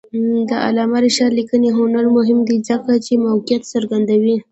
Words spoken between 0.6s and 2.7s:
علامه رشاد لیکنی هنر مهم دی